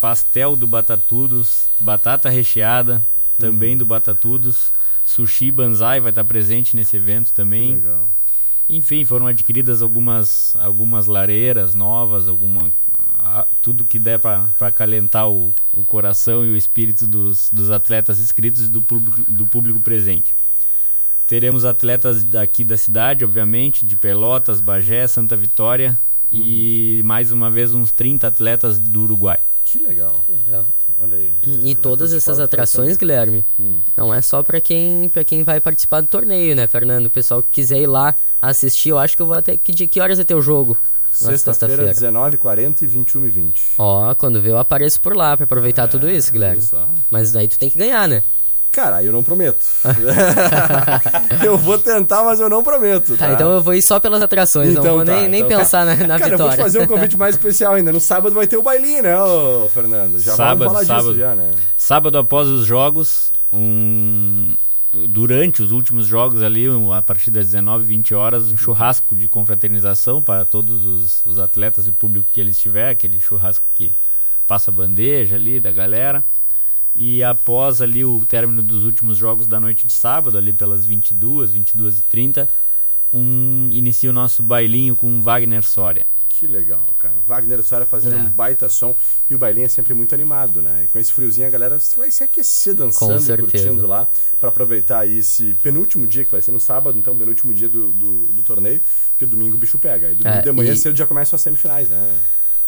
[0.00, 3.02] pastel do Batatudos, batata recheada,
[3.38, 4.72] também do Batatudos.
[5.04, 7.74] Sushi Banzai vai estar presente nesse evento também.
[7.76, 8.08] Legal.
[8.68, 12.70] Enfim, foram adquiridas algumas, algumas lareiras novas, alguma,
[13.24, 18.18] a- tudo que der para acalentar o, o coração e o espírito dos, dos atletas
[18.18, 20.34] inscritos e do público, do público presente.
[21.26, 25.98] Teremos atletas daqui da cidade, obviamente, de Pelotas, Bagé, Santa Vitória
[26.30, 29.38] e mais uma vez uns 30 atletas do Uruguai.
[29.64, 30.22] Que legal.
[30.28, 30.66] Legal.
[30.98, 31.32] Olha aí.
[31.64, 33.78] E todas essas atrações, Guilherme, Hum.
[33.96, 37.06] não é só pra quem, pra quem vai participar do torneio, né, Fernando?
[37.06, 39.56] O pessoal que quiser ir lá assistir, eu acho que eu vou até.
[39.56, 40.76] Que, de que horas é teu jogo?
[41.12, 43.52] Sexta-feira, 19h40 e 21h20.
[43.78, 46.62] Ó, quando vê eu apareço por lá pra aproveitar tudo isso, Guilherme.
[46.62, 46.88] Só?
[47.10, 48.22] Mas daí tu tem que ganhar, né?
[48.72, 49.58] Cara, aí eu não prometo.
[51.44, 53.12] eu vou tentar, mas eu não prometo.
[53.18, 55.58] Tá, Tá, então eu vou ir só pelas atrações, não vou tá, nem, nem então,
[55.58, 56.64] pensar cara, na, na cara, eu vou te vitória.
[56.64, 57.92] fazer um convite mais especial ainda.
[57.92, 60.18] No sábado vai ter o bailinho, né, ô Fernando?
[60.18, 61.08] Já Sábado, vamos falar sábado.
[61.08, 61.50] disso já, né?
[61.76, 64.54] Sábado após os jogos, um,
[65.08, 70.22] durante os últimos jogos ali, a partir das 19, 20 horas, um churrasco de confraternização
[70.22, 73.92] para todos os, os atletas e público que eles tiver, aquele churrasco que
[74.46, 76.22] passa bandeja ali da galera.
[76.94, 81.52] E após ali o término dos últimos jogos da noite de sábado, ali pelas 22,
[81.52, 82.48] 22 e 30,
[83.12, 86.06] um, inicia o nosso bailinho com Wagner Soria.
[86.42, 87.14] Que legal, cara.
[87.24, 88.18] Wagner Soares fazendo É.
[88.18, 88.96] um baita som
[89.30, 90.82] e o bailinho é sempre muito animado, né?
[90.82, 94.08] E com esse friozinho a galera vai se aquecer dançando e curtindo lá
[94.40, 98.26] pra aproveitar esse penúltimo dia que vai ser no sábado, então, penúltimo dia do, do,
[98.32, 100.08] do torneio, porque domingo o bicho pega.
[100.08, 102.12] Aí domingo É, de manhã e- cedo já começam as semifinais, né?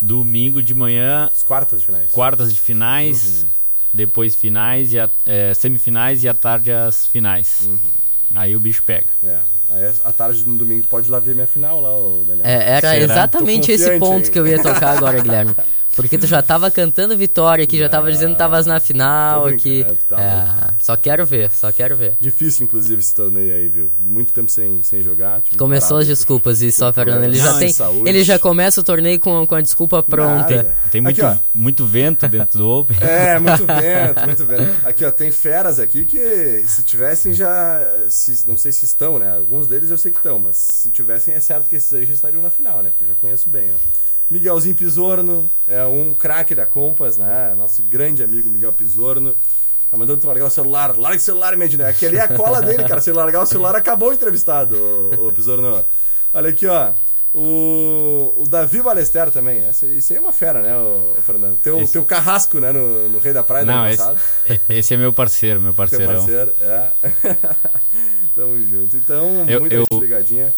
[0.01, 2.13] Domingo de manhã, As quartas de finais.
[2.13, 3.49] quartas de finais, Uhum.
[3.93, 7.63] depois finais e a- é, semifinais e à tarde as finais.
[7.67, 7.79] Uhum.
[8.37, 9.09] Aí o bicho pega.
[9.25, 9.41] É.
[9.71, 12.47] Aí à tarde no domingo tu pode ir lá ver minha final lá, ô Daniel.
[12.47, 12.99] É, era Será?
[12.99, 14.33] exatamente esse ponto hein?
[14.33, 15.55] que eu ia tocar agora, Guilherme.
[15.95, 19.85] Porque tu já tava cantando vitória aqui, já tava dizendo que tavas na final aqui.
[20.09, 22.17] tá É, só quero ver, só quero ver.
[22.21, 23.93] Difícil, inclusive, esse torneio aí, viu?
[23.99, 25.43] Muito tempo sem, sem jogar.
[25.57, 27.25] Começou parado as desculpas e só, Fernando.
[27.25, 27.73] Ele já tem.
[27.73, 28.09] saúde.
[28.09, 30.57] Ele já começa o torneio com, com a desculpa pronta.
[30.57, 30.75] Nada.
[30.91, 31.37] Tem Aqui, muito, ó.
[31.55, 32.97] muito vento dentro do Open.
[33.01, 34.87] É, muito vento, muito vento.
[34.87, 37.81] Aqui, ó, tem feras aqui que se tivessem já.
[38.09, 39.37] se- não sei se estão, né?
[39.37, 42.15] Alguns deles eu sei que estão, mas se tivessem é certo que esses aí já
[42.15, 42.91] estariam na final, né?
[42.91, 43.79] Porque eu já conheço bem, ó.
[44.31, 47.55] Miguelzinho Pisorno, é um craque da Compass, né?
[47.57, 49.35] Nosso grande amigo Miguel Pisorno.
[49.91, 50.97] Tá mandando tu largar o celular.
[50.97, 51.89] Larga o celular, Medina.
[51.89, 53.01] Aqui ali é a cola dele, cara.
[53.01, 55.85] Se ele largar o celular, acabou o entrevistado, ô, ô Pisorno.
[56.33, 56.93] Olha aqui, ó.
[57.37, 59.69] O, o Davi Balester também.
[59.69, 61.57] Esse, esse aí é uma fera, né, ô, ô Fernando?
[61.61, 64.21] Teu, Esse- teu carrasco, né, no, no Rei da Praia do Não, ano esse, passado.
[64.71, 66.15] esse é meu parceiro, meu Teu parceirão.
[66.15, 66.91] parceiro, é.
[68.35, 68.97] Tamo junto.
[68.97, 70.55] Então, Eu- muita eu- ligadinha.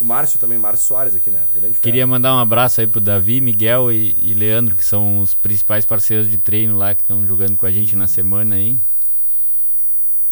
[0.00, 1.42] O Márcio também, Márcio Soares aqui, né?
[1.52, 1.82] Grande fera.
[1.82, 5.84] Queria mandar um abraço aí pro Davi, Miguel e, e Leandro, que são os principais
[5.84, 8.78] parceiros de treino lá, que estão jogando com a gente na semana aí.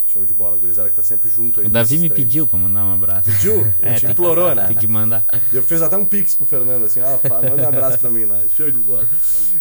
[0.07, 1.67] Show de bola, gurizada que tá sempre junto aí.
[1.67, 2.17] O Davi me treinos.
[2.17, 3.25] pediu pra mandar um abraço.
[3.31, 3.61] Pediu?
[3.61, 4.67] Ele É, te implorou, né?
[4.67, 5.23] Tem que mandar.
[5.53, 8.41] Eu fiz até um pix pro Fernando, assim, ó, manda um abraço pra mim lá.
[8.57, 9.07] Show de bola.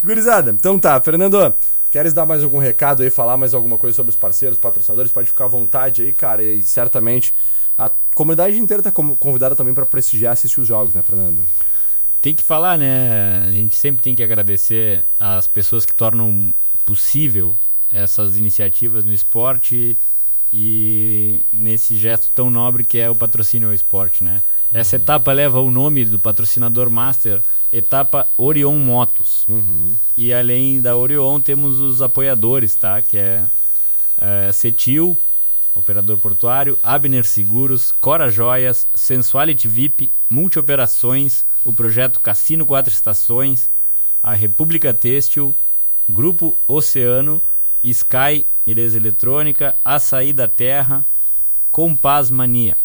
[0.02, 1.54] Gurizada, então tá, Fernando,
[1.92, 5.12] queres dar mais algum recado aí, falar mais alguma coisa sobre os parceiros, patrocinadores?
[5.12, 7.34] Pode ficar à vontade aí, cara, e certamente
[7.78, 11.42] a comunidade inteira tá com- convidada também pra prestigiar e assistir os jogos, né, Fernando?
[12.22, 13.46] Tem que falar, né?
[13.48, 17.56] A gente sempre tem que agradecer as pessoas que tornam possível
[17.92, 19.98] essas iniciativas no esporte
[20.52, 24.42] e nesse gesto tão nobre que é o patrocínio ao esporte, né?
[24.74, 29.46] Essa etapa leva o nome do patrocinador master, etapa Orion Motos.
[29.48, 29.94] Uhum.
[30.18, 33.02] E além da Orion, temos os apoiadores, tá?
[33.02, 33.46] Que é,
[34.18, 35.18] é Cetil,
[35.78, 43.70] operador portuário, Abner Seguros, Cora Joias, Sensuality VIP, Multioperações, o projeto Cassino Quatro Estações,
[44.22, 45.56] a República Têxtil,
[46.10, 47.42] Grupo Oceano,
[47.84, 51.06] Sky Beleza Eletrônica, Açaí da Terra,
[51.72, 52.76] Compaz Mania.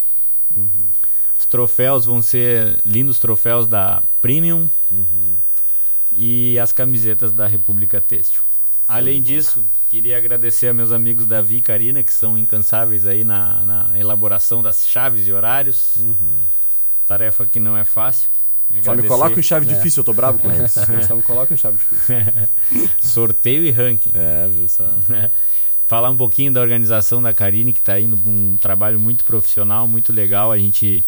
[1.37, 4.69] Os troféus vão ser lindos troféus da Premium
[6.11, 8.43] e as camisetas da República Têxtil.
[8.87, 13.65] Além disso, queria agradecer a meus amigos Davi e Karina, que são incansáveis aí na,
[13.65, 15.97] na elaboração das chaves e horários.
[17.07, 18.29] Tarefa que não é fácil.
[18.69, 19.75] Só me Agradecer- coloca em chave É.
[19.75, 20.71] difícil, eu tô bravo com eles.
[21.07, 22.15] Só me coloca em chave difícil.
[23.01, 24.11] Sorteio e ranking.
[24.13, 24.87] É, viu só.
[25.85, 30.11] Falar um pouquinho da organização da Karine, que está indo um trabalho muito profissional, muito
[30.13, 30.51] legal.
[30.51, 31.05] A gente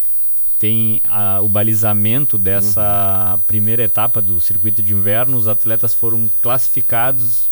[0.58, 5.36] tem a- o balizamento dessa primeira etapa do circuito de inverno.
[5.36, 7.48] Os atletas foram classificados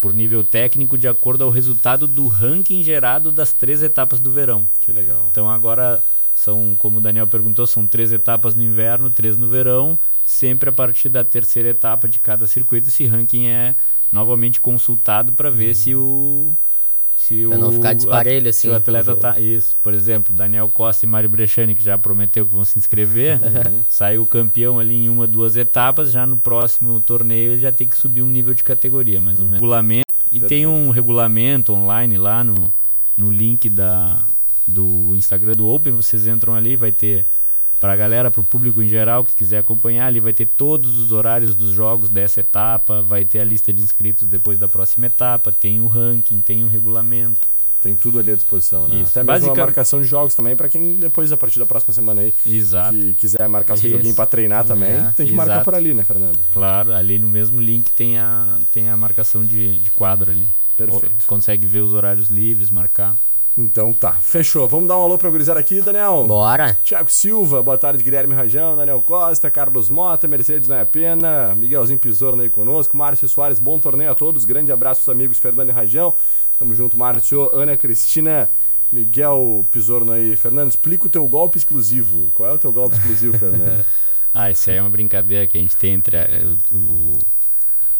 [0.00, 4.66] por nível técnico de acordo ao resultado do ranking gerado das três etapas do verão.
[4.80, 5.28] Que legal.
[5.30, 6.02] Então agora
[6.34, 10.72] são, como o Daniel perguntou, são três etapas no inverno, três no verão, sempre a
[10.72, 12.88] partir da terceira etapa de cada circuito.
[12.88, 13.74] Esse ranking é
[14.10, 16.56] novamente consultado para ver se o
[17.22, 19.20] se Pra o não ficar disparelho, se assim, o atleta o jogo.
[19.20, 22.78] tá isso, por exemplo, Daniel Costa e Mário Brechani que já prometeu que vão se
[22.78, 23.38] inscrever,
[23.88, 27.96] saiu campeão ali em uma duas etapas, já no próximo torneio ele já tem que
[27.96, 29.60] subir um nível de categoria, mais ou menos.
[29.60, 32.72] Regulamento e tem um regulamento online lá no
[33.16, 34.18] no link da
[34.66, 37.26] do Instagram do Open, vocês entram ali, vai ter
[37.82, 40.96] para a galera, para o público em geral que quiser acompanhar, ali vai ter todos
[40.98, 45.08] os horários dos jogos dessa etapa, vai ter a lista de inscritos depois da próxima
[45.08, 47.40] etapa, tem o ranking, tem o regulamento.
[47.82, 49.00] Tem tudo ali à disposição, né?
[49.00, 49.10] Isso.
[49.10, 51.92] Até mesmo Basica- uma marcação de jogos também, pra quem depois, a partir da próxima
[51.92, 52.96] semana aí, Exato.
[52.96, 53.96] que quiser marcar seu Isso.
[53.98, 55.64] joguinho pra treinar também, É, tem que marcar exato.
[55.64, 56.38] por ali, né, Fernando?
[56.52, 60.46] Claro, ali no mesmo link tem a, tem a marcação de, de quadra ali.
[60.76, 61.24] Perfeito.
[61.24, 63.16] O- Consegue ver os horários livres, marcar.
[63.56, 64.66] Então tá, fechou.
[64.66, 66.24] Vamos dar um alô pra gurizada aqui, Daniel.
[66.26, 66.78] Bora.
[66.82, 71.98] Tiago Silva, boa tarde, Guilherme Rajão, Daniel Costa, Carlos Mota, Mercedes Não é Pena, Miguelzinho
[71.98, 75.72] Pisorno aí conosco, Márcio Soares, bom torneio a todos, grande abraço aos amigos Fernando e
[75.72, 76.14] Rajão,
[76.58, 78.48] tamo junto, Márcio, Ana Cristina,
[78.90, 80.34] Miguel Pisorno aí.
[80.34, 82.30] Fernando, explica o teu golpe exclusivo.
[82.34, 83.84] Qual é o teu golpe exclusivo, Fernando?
[84.34, 86.26] Ah, isso aí é uma brincadeira que a gente tem entre a-
[86.72, 87.18] o, o-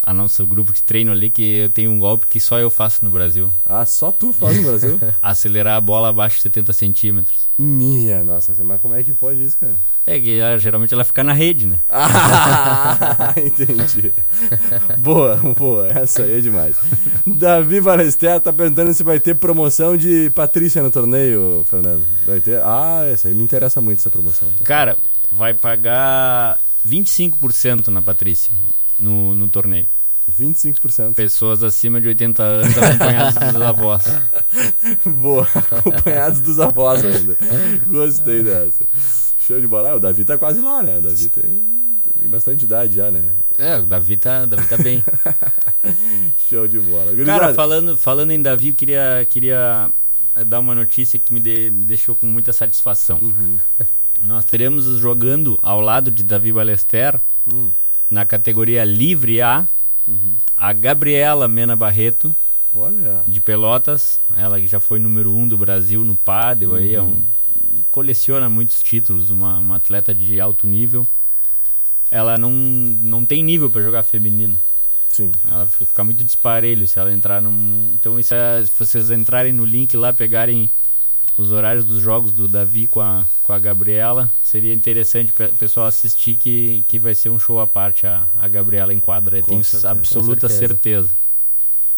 [0.03, 3.05] a nosso grupo de treino ali que eu tenho um golpe que só eu faço
[3.05, 3.49] no Brasil.
[3.65, 5.01] Ah, só tu faz no Brasil?
[5.23, 7.43] Acelerar a bola abaixo de 70 centímetros.
[7.59, 9.75] Minha nossa, mas como é que pode isso, cara?
[10.05, 11.79] É que ela- geralmente ela fica na rede, né?
[11.89, 14.13] Ah, entendi.
[14.99, 15.89] Boa, boa.
[15.89, 16.77] Essa aí é demais.
[17.27, 22.05] Davi Balester tá perguntando se vai ter promoção de Patrícia no torneio, Fernando.
[22.27, 22.61] Vai ter?
[22.65, 24.49] Ah, essa aí me interessa muito, essa promoção.
[24.65, 24.97] Cara,
[25.31, 28.51] vai pagar 25% na Patrícia
[28.99, 29.87] no, no torneio.
[30.41, 31.15] 25%.
[31.15, 34.05] Pessoas acima de 80 anos acompanhadas dos avós.
[35.21, 37.37] Boa, acompanhados dos avós ainda.
[37.87, 38.85] Gostei dessa.
[39.47, 39.91] Show de bola.
[39.91, 40.99] Ah, o Davi tá quase lá, né?
[40.99, 41.43] O Davi tem,
[42.21, 43.35] tem bastante idade já, né?
[43.59, 45.03] É, o Davi tá, Davi tá bem.
[46.49, 47.13] Show de bola.
[47.25, 49.91] Cara, falando, falando em Davi, eu queria, queria
[50.37, 53.19] eh, dar uma notícia que me, de- me deixou com muita satisfação.
[53.21, 53.59] Uhum.
[54.23, 57.71] Nós teremos jogando ao lado de Davi Balester, Hum.
[58.13, 59.67] Na categoria Livre A,
[60.07, 60.35] Uhum.
[60.57, 62.35] a Gabriela Mena Barreto,
[62.75, 63.23] Olha.
[63.27, 64.21] de Pelotas.
[64.37, 67.23] Ela que já foi número um do Brasil no pádel, aí é um-
[67.91, 71.07] coleciona muitos títulos, uma, uma atleta de alto nível.
[72.11, 74.61] Ela não, não tem nível para jogar feminina.
[75.09, 75.33] Sim.
[75.51, 77.91] Ela fica muito disparelho se ela entrar num.
[77.95, 78.35] Então, se
[78.79, 80.71] vocês entrarem no link lá, pegarem
[81.37, 85.87] os horários dos jogos do Davi com a, com a Gabriela, seria interessante o pessoal
[85.87, 89.39] assistir que, que vai ser um show à parte a, a Gabriela em quadra.
[89.39, 89.91] Eu Com tenho certeza.
[89.91, 90.75] absoluta certeza.
[90.75, 91.23] certeza.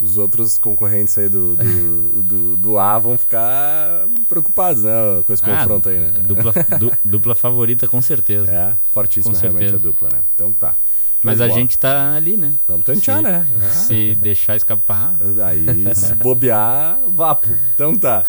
[0.01, 4.93] Os outros concorrentes aí do, do, do, do A vão ficar preocupados, né?
[5.27, 6.11] Com esse Ah, confronto aí, né?
[6.21, 8.51] Dupla, du- dupla favorita, com certeza.
[8.53, 9.83] É, fortíssima Com realmente a certeza.
[9.83, 10.19] dupla, né?
[10.35, 10.77] Então tá.
[11.25, 12.53] Mas a gente tá ali, né?
[12.69, 13.47] Vamos tentar, se- né?
[13.71, 15.17] Se deixar escapar.
[15.45, 17.49] Aí, se bobear, vapo.
[17.75, 18.25] Então tá.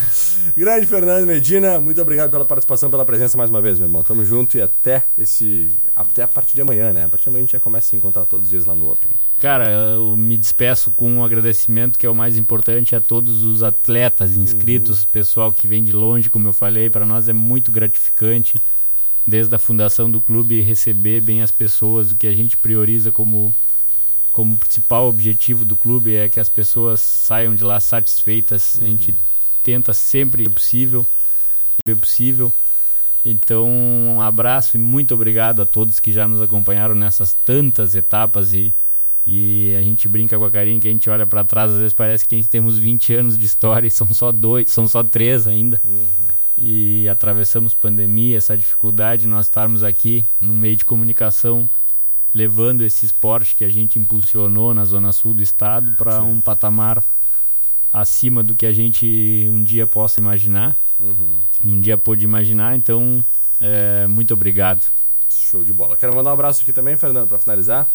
[0.55, 4.03] Grande Fernando Medina, muito obrigado pela participação, pela presença mais uma vez, meu irmão.
[4.03, 5.69] Tamo junto e até esse.
[5.95, 7.05] Até a partir de amanhã, né?
[7.05, 8.73] A partir de amanhã a gente já começa a se encontrar todos os dias lá
[8.75, 9.11] no Open.
[9.41, 13.61] Cara, eu me despeço com um agradecimento que é o mais importante a todos os
[13.63, 18.59] atletas inscritos, pessoal que vem de longe, como eu falei, para nós é muito gratificante
[19.25, 23.53] desde a fundação do clube receber bem as pessoas, o que a gente prioriza como
[24.31, 28.77] como principal objetivo do clube é que as pessoas saiam de lá satisfeitas.
[28.81, 29.15] A gente
[29.63, 31.05] tenta sempre possível,
[31.87, 32.51] é possível.
[33.23, 38.53] Então, um abraço e muito obrigado a todos que já nos acompanharam nessas tantas etapas
[38.53, 38.73] e,
[39.25, 41.93] e a gente brinca com a carinha que a gente olha para trás, às vezes
[41.93, 45.01] parece que a gente temos 20 anos de história e são só dois, são só
[45.01, 45.81] três ainda.
[46.57, 51.69] E atravessamos pandemia, essa dificuldade, nós estarmos aqui no meio de comunicação
[52.35, 57.01] levando esse esporte que a gente impulsionou na zona sul do estado para um patamar
[57.93, 60.75] acima do que a gente um dia possa imaginar,
[61.63, 62.75] um dia pôde imaginar.
[62.75, 63.23] Então,
[63.61, 64.85] é, muito obrigado.
[65.29, 65.95] Show de bola.
[65.95, 67.87] Quero mandar um abraço aqui também, Fernando, para finalizar.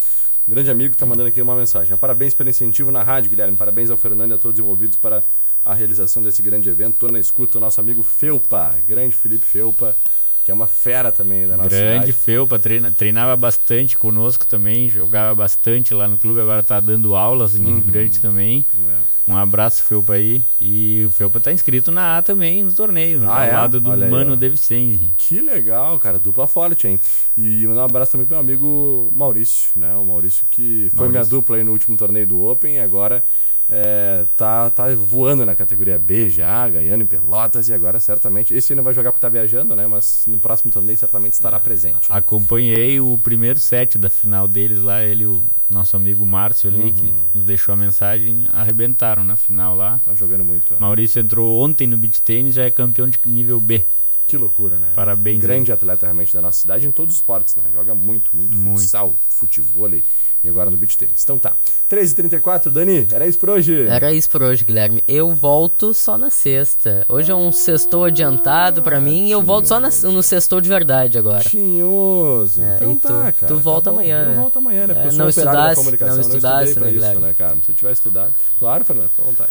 [0.48, 1.94] Um grande amigo que tá mandando aqui uma mensagem.
[1.98, 3.58] Parabéns pelo incentivo na rádio, Guilherme.
[3.58, 5.22] Parabéns ao Fernando e a todos envolvidos para
[5.64, 6.96] a realização desse grande evento.
[6.98, 9.96] Tô na escuta o nosso amigo Felpa, grande Felipe Felpa,
[10.44, 12.12] que é uma fera também da nossa Grande cidade.
[12.14, 17.56] Felpa, treina, treinava bastante conosco também, jogava bastante lá no clube, agora tá dando aulas
[17.56, 17.80] em Uhum.
[17.80, 18.64] Grande também.
[18.88, 19.30] É.
[19.30, 20.42] Um abraço, Felpa aí.
[20.60, 23.52] E o Felpa tá inscrito na A também, no torneio, Ah, ao é?
[23.52, 24.36] lado do Olha aí, Mano ó.
[24.36, 25.12] De Vicente.
[25.16, 26.18] Que legal, cara.
[26.18, 26.98] Dupla forte, hein?
[27.36, 29.94] E mandar um abraço também pro meu amigo Maurício, né?
[29.94, 31.30] O Maurício que foi minha Maurício.
[31.30, 33.22] dupla aí no último torneio do Open e agora
[33.70, 38.52] é, tá, tá voando na categoria B já, ganhando em Pelotas e agora certamente.
[38.52, 39.86] Esse não vai jogar porque tá viajando, né?
[39.86, 42.10] Mas no próximo torneio certamente estará presente.
[42.10, 46.80] Acompanhei o primeiro set da final deles lá, ele e o nosso amigo Márcio ali,
[46.82, 46.92] Uhum.
[46.92, 50.00] que nos deixou a mensagem, arrebentaram na final lá.
[50.04, 50.72] Tá jogando muito.
[50.74, 50.80] né?
[50.80, 53.84] Maurício entrou ontem no beach tênis, já é campeão de nível B.
[54.30, 54.88] Que loucura, né?
[54.94, 55.40] Parabéns.
[55.40, 57.64] Grande atleta realmente da nossa cidade em todos os esportes, né?
[57.72, 58.80] Joga muito, muito, Muito.
[58.80, 60.04] futsal, futevôlei
[60.42, 61.22] e agora no beach tênis.
[61.24, 61.52] Então tá.
[61.90, 63.82] 13h34, Dani, era isso por hoje?
[63.88, 65.02] Era isso por hoje, Guilherme.
[65.08, 67.04] Eu volto só na sexta.
[67.08, 70.68] Hoje é um sextou adiantado pra mim e eu volto só na- no sextou de
[70.68, 71.42] verdade agora.
[71.42, 72.62] Tinhoso.
[72.62, 73.54] É, então tu- tá, tu cara.
[73.56, 74.34] volta tá amanhã, Eu né?
[74.36, 74.94] volto amanhã, né?
[74.94, 77.22] Porque É, eu sou não estudasse- comunicação, não não estudasse, estudei pra né, isso, Guilherme?
[77.26, 77.56] né, cara?
[77.64, 78.32] Se eu tivesse estudado...
[78.58, 79.50] Claro, Fernando, fica à vontade.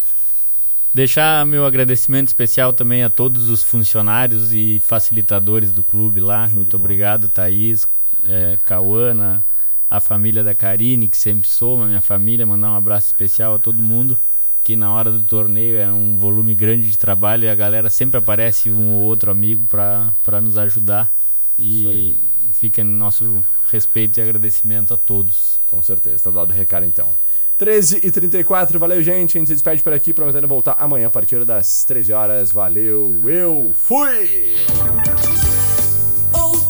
[0.94, 6.50] Deixar meu agradecimento especial também a todos os funcionários e facilitadores do clube lá.
[6.50, 7.86] Muito obrigado, Thaís,
[8.28, 9.46] é, Cauana,
[9.88, 12.46] a família da Karine, que sempre soma, minha família.
[12.46, 14.18] Mandar um abraço especial a todo mundo.
[14.64, 18.18] Que na hora do torneio é um volume grande de trabalho e a galera sempre
[18.18, 21.12] aparece um ou outro amigo para nos ajudar.
[21.58, 22.20] E
[22.52, 25.60] fica no nosso respeito e agradecimento a todos.
[25.68, 27.14] Com certeza, tá dado o recado então.
[27.60, 29.38] 13 e 34 valeu, gente.
[29.38, 32.52] A gente se despede por aqui, prometendo voltar amanhã a partir das 13 horas.
[32.54, 34.56] Valeu, eu fui!
[36.34, 36.69] Oh.